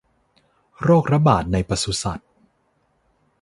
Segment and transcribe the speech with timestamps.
[0.83, 2.29] โรคระบาดในปศุสัตว์